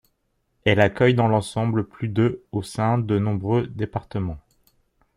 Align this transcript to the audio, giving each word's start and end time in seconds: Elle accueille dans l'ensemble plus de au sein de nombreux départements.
Elle 0.65 0.79
accueille 0.79 1.13
dans 1.13 1.27
l'ensemble 1.27 1.85
plus 1.87 2.07
de 2.07 2.41
au 2.51 2.63
sein 2.63 2.97
de 2.97 3.19
nombreux 3.19 3.67
départements. 3.67 4.39